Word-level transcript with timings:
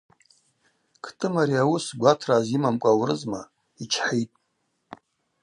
Кӏтӏым 1.03 1.33
ари 1.41 1.55
ауыс 1.63 1.85
гватра 1.99 2.33
азйымамкӏва 2.37 2.89
аурызма– 2.93 3.41
йчхӏитӏ. 3.83 4.35